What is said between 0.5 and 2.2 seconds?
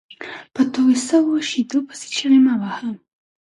په توى سوو شېدو پيسي